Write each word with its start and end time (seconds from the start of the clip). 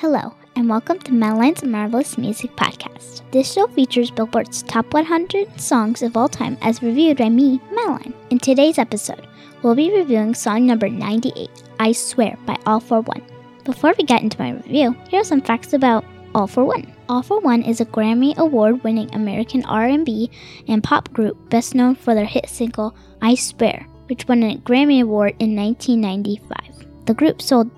Hello, 0.00 0.34
and 0.56 0.68
welcome 0.68 0.98
to 0.98 1.12
Madeline's 1.14 1.64
Marvelous 1.64 2.18
Music 2.18 2.54
Podcast. 2.54 3.22
This 3.30 3.50
show 3.50 3.66
features 3.68 4.10
Billboard's 4.10 4.62
top 4.64 4.92
100 4.92 5.58
songs 5.58 6.02
of 6.02 6.18
all 6.18 6.28
time 6.28 6.58
as 6.60 6.82
reviewed 6.82 7.16
by 7.16 7.30
me, 7.30 7.62
Madeline. 7.72 8.12
In 8.28 8.38
today's 8.38 8.76
episode, 8.76 9.26
we'll 9.62 9.74
be 9.74 9.90
reviewing 9.90 10.34
song 10.34 10.66
number 10.66 10.90
98, 10.90 11.48
I 11.80 11.92
Swear 11.92 12.36
by 12.44 12.58
All-4-One. 12.66 13.22
Before 13.64 13.94
we 13.96 14.04
get 14.04 14.20
into 14.20 14.38
my 14.38 14.50
review, 14.50 14.94
here 15.08 15.22
are 15.22 15.24
some 15.24 15.40
facts 15.40 15.72
about 15.72 16.04
All-4-One. 16.34 16.92
All 17.08 17.22
for 17.22 17.40
One 17.40 17.62
is 17.62 17.80
a 17.80 17.86
Grammy 17.86 18.36
Award-winning 18.36 19.14
American 19.14 19.64
R&B 19.64 20.30
and 20.68 20.84
pop 20.84 21.10
group 21.14 21.48
best 21.48 21.74
known 21.74 21.94
for 21.94 22.14
their 22.14 22.26
hit 22.26 22.50
single 22.50 22.94
I 23.22 23.34
Swear, 23.34 23.86
which 24.08 24.28
won 24.28 24.42
a 24.42 24.58
Grammy 24.58 25.00
Award 25.00 25.36
in 25.38 25.56
1995. 25.56 26.85
The 27.06 27.14
group 27.14 27.40
sold 27.40 27.70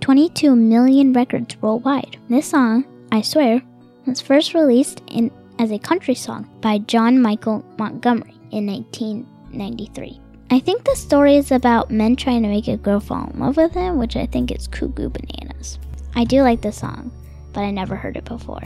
22 0.00 0.56
million 0.56 1.12
records 1.12 1.56
worldwide. 1.62 2.16
This 2.28 2.48
song, 2.48 2.84
I 3.12 3.20
Swear, 3.20 3.62
was 4.06 4.20
first 4.20 4.54
released 4.54 5.02
in, 5.06 5.30
as 5.60 5.70
a 5.70 5.78
country 5.78 6.16
song 6.16 6.50
by 6.60 6.78
John 6.78 7.22
Michael 7.22 7.64
Montgomery 7.78 8.34
in 8.50 8.66
1993. 8.66 10.20
I 10.50 10.58
think 10.58 10.82
the 10.82 10.96
story 10.96 11.36
is 11.36 11.52
about 11.52 11.92
men 11.92 12.16
trying 12.16 12.42
to 12.42 12.48
make 12.48 12.66
a 12.66 12.76
girl 12.76 12.98
fall 12.98 13.30
in 13.30 13.38
love 13.38 13.56
with 13.56 13.72
him, 13.72 13.98
which 13.98 14.16
I 14.16 14.26
think 14.26 14.50
is 14.50 14.66
cuckoo 14.66 15.10
bananas. 15.10 15.78
I 16.16 16.24
do 16.24 16.42
like 16.42 16.60
the 16.60 16.72
song, 16.72 17.12
but 17.52 17.60
I 17.60 17.70
never 17.70 17.94
heard 17.94 18.16
it 18.16 18.24
before. 18.24 18.64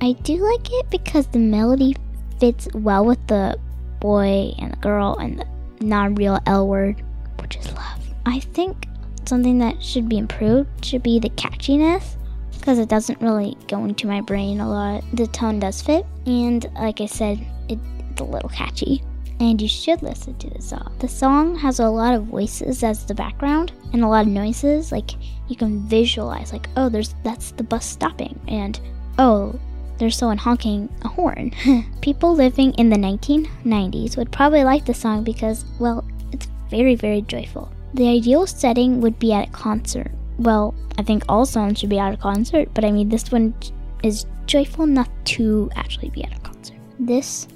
I 0.00 0.12
do 0.22 0.36
like 0.36 0.68
it 0.70 0.90
because 0.90 1.26
the 1.26 1.40
melody 1.40 1.96
fits 2.38 2.68
well 2.72 3.04
with 3.04 3.26
the 3.26 3.58
boy 3.98 4.54
and 4.60 4.74
the 4.74 4.76
girl 4.76 5.16
and 5.16 5.40
the 5.40 5.46
non 5.84 6.14
real 6.14 6.38
L 6.46 6.68
word, 6.68 7.02
which 7.40 7.56
is 7.56 7.66
love. 7.72 8.00
I 8.26 8.38
think 8.38 8.86
something 9.28 9.58
that 9.58 9.82
should 9.82 10.08
be 10.08 10.18
improved 10.18 10.84
should 10.84 11.02
be 11.02 11.18
the 11.18 11.30
catchiness 11.30 12.16
because 12.52 12.78
it 12.78 12.88
doesn't 12.88 13.20
really 13.20 13.56
go 13.68 13.84
into 13.84 14.06
my 14.06 14.20
brain 14.20 14.60
a 14.60 14.68
lot. 14.68 15.04
The 15.12 15.26
tone 15.28 15.60
does 15.60 15.80
fit, 15.82 16.04
and 16.26 16.68
like 16.74 17.00
I 17.00 17.06
said, 17.06 17.38
it, 17.68 17.78
it's 18.10 18.20
a 18.20 18.24
little 18.24 18.48
catchy. 18.48 19.02
And 19.38 19.60
you 19.60 19.68
should 19.68 20.02
listen 20.02 20.36
to 20.38 20.50
the 20.50 20.62
song. 20.62 20.96
The 20.98 21.08
song 21.08 21.56
has 21.58 21.78
a 21.78 21.88
lot 21.88 22.14
of 22.14 22.24
voices 22.24 22.82
as 22.82 23.04
the 23.04 23.14
background 23.14 23.72
and 23.92 24.02
a 24.02 24.08
lot 24.08 24.26
of 24.26 24.32
noises. 24.32 24.90
Like 24.90 25.10
you 25.48 25.56
can 25.56 25.86
visualize, 25.86 26.52
like, 26.52 26.68
oh, 26.76 26.88
there's 26.88 27.14
that's 27.22 27.52
the 27.52 27.62
bus 27.62 27.84
stopping, 27.84 28.40
and 28.48 28.80
oh, 29.18 29.58
there's 29.98 30.16
someone 30.16 30.38
honking 30.38 30.88
a 31.02 31.08
horn. 31.08 31.52
People 32.00 32.34
living 32.34 32.72
in 32.74 32.90
the 32.90 32.96
1990s 32.96 34.16
would 34.16 34.32
probably 34.32 34.64
like 34.64 34.84
the 34.84 34.94
song 34.94 35.24
because, 35.24 35.64
well, 35.78 36.04
it's 36.32 36.48
very, 36.68 36.94
very 36.94 37.22
joyful. 37.22 37.70
The 37.94 38.08
ideal 38.08 38.46
setting 38.46 39.00
would 39.00 39.18
be 39.18 39.32
at 39.32 39.48
a 39.48 39.50
concert. 39.52 40.10
Well, 40.38 40.74
I 40.98 41.02
think 41.02 41.24
all 41.28 41.46
songs 41.46 41.78
should 41.78 41.88
be 41.88 41.98
at 41.98 42.12
a 42.12 42.16
concert, 42.16 42.68
but 42.74 42.84
I 42.84 42.90
mean, 42.90 43.08
this 43.08 43.32
one 43.32 43.54
is 44.02 44.26
joyful 44.46 44.84
enough 44.84 45.08
to 45.36 45.70
actually 45.76 46.10
be 46.10 46.24
at 46.24 46.36
a 46.36 46.40
concert. 46.40 46.76
This 46.98 47.48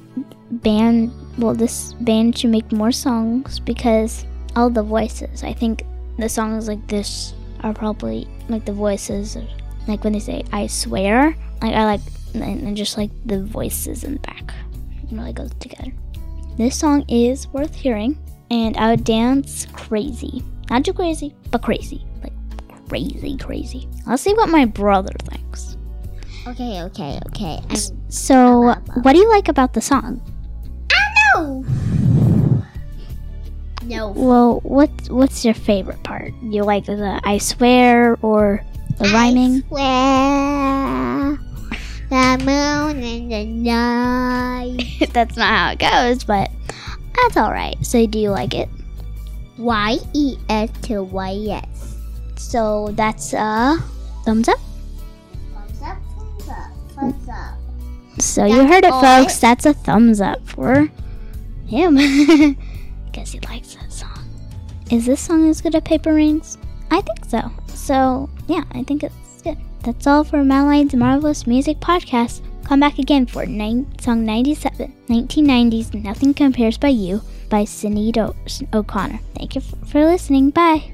band, 0.51 1.13
well, 1.39 1.55
this 1.55 1.93
band 2.01 2.39
should 2.39 2.51
make 2.51 2.73
more 2.73 2.93
songs 2.93 3.61
because 3.61 4.25
all 4.57 4.71
the 4.71 4.83
voices. 4.83 5.45
I 5.45 5.53
think 5.53 5.85
the 6.19 6.29
songs 6.29 6.69
like 6.69 6.87
this 6.89 7.35
are 7.61 7.75
probably 7.75 8.27
like 8.49 8.65
the 8.65 8.73
voices, 8.73 9.37
like 9.87 10.05
when 10.05 10.13
they 10.13 10.21
say 10.21 10.43
"I 10.53 10.67
swear." 10.67 11.37
Like 11.63 11.75
I 11.75 11.85
like, 11.85 12.01
and 12.35 12.77
just 12.77 12.97
like 12.97 13.11
the 13.27 13.45
voices 13.45 14.05
in 14.05 14.15
the 14.15 14.21
back. 14.21 14.55
It 15.03 15.15
really 15.15 15.33
goes 15.33 15.51
together. 15.61 15.93
This 16.57 16.79
song 16.79 17.05
is 17.09 17.49
worth 17.49 17.75
hearing 17.75 18.19
and 18.51 18.77
I 18.77 18.91
would 18.91 19.05
dance 19.05 19.67
crazy. 19.73 20.43
Not 20.71 20.85
too 20.85 20.93
crazy, 20.93 21.35
but 21.51 21.63
crazy. 21.63 22.05
Like 22.23 22.33
crazy, 22.89 23.37
crazy. 23.37 23.89
Let's 24.07 24.23
see 24.23 24.35
what 24.35 24.49
my 24.49 24.65
brother 24.65 25.13
thinks. 25.25 25.77
Okay, 26.47 26.83
okay, 26.83 27.21
okay. 27.29 27.61
I'm, 27.69 27.77
So, 28.09 28.75
what 29.03 29.13
do 29.13 29.19
you 29.19 29.29
like 29.29 29.49
about 29.49 29.73
the 29.75 29.81
song? 29.81 30.21
I 30.93 31.35
know. 31.37 31.65
No. 33.85 34.11
Well, 34.11 34.61
what's 34.63 35.11
what's 35.11 35.45
your 35.45 35.55
favorite 35.55 36.03
part? 36.05 36.33
You 36.43 36.63
like 36.63 36.87
the 36.87 37.21
I 37.25 37.39
swear 37.39 38.17
or 38.23 38.63
the 38.99 39.09
rhyming? 39.09 39.65
I 39.65 39.69
swear 39.69 41.39
the 42.09 42.45
moon 42.45 43.03
and 43.03 43.33
the 43.33 43.45
night. 43.71 45.11
That's 45.13 45.37
not 45.37 45.49
how 45.49 45.71
it 45.73 45.79
goes, 45.79 46.25
but 46.25 46.51
that's 47.15 47.37
all 47.37 47.51
right. 47.53 47.77
So, 47.85 48.07
do 48.07 48.19
you 48.19 48.31
like 48.31 48.55
it? 48.55 48.69
Y 49.59 49.99
E 50.15 50.37
S 50.49 50.71
to 50.83 51.03
Y 51.03 51.47
S. 51.51 51.97
So 52.37 52.89
that's 52.93 53.35
uh 53.35 53.77
thumbs 54.25 54.49
up. 54.49 54.59
Thumbs 55.53 55.83
up, 55.83 55.99
thumbs 56.17 56.49
up, 56.49 56.71
thumbs 56.95 57.29
up. 57.29 57.59
So 58.23 58.45
you 58.47 58.67
heard 58.67 58.85
it, 58.85 58.91
folks. 58.91 59.37
it- 59.39 59.41
That's 59.41 59.67
a 59.67 59.75
thumbs 59.75 60.21
up 60.21 60.47
for 60.49 60.89
him. 61.67 61.97
Guess 63.13 63.33
he 63.33 63.41
likes 63.41 63.75
that 63.75 63.93
song. 63.93 64.29
Is 64.91 65.07
this 65.07 65.21
song 65.21 65.49
as 65.49 65.61
good 65.61 65.75
as 65.75 65.83
Paper 65.83 66.15
Rings? 66.15 66.57
I 66.91 67.01
think 67.03 67.25
so. 67.27 67.51
So 67.69 68.29
yeah, 68.49 68.65
I 68.73 68.83
think 68.83 69.03
it's 69.05 69.43
good. 69.43 69.59
That's 69.83 70.07
all 70.07 70.25
for 70.25 70.43
Madeline's 70.43 70.95
Marvelous 70.95 71.47
Music 71.47 71.79
Podcast. 71.81 72.41
Come 72.65 72.81
back 72.81 72.99
again 72.99 73.27
for 73.27 73.47
nine, 73.47 73.87
song 73.99 74.25
97, 74.25 74.93
1990's 75.09 75.93
Nothing 75.95 76.33
Compares 76.35 76.79
by 76.79 76.89
You 76.89 77.21
by 77.49 77.65
Sinead 77.65 78.17
o- 78.19 78.35
O'Connor. 78.79 79.19
Thank 79.35 79.57
you 79.57 79.61
for 79.61 80.05
listening. 80.05 80.51
Bye. 80.51 80.93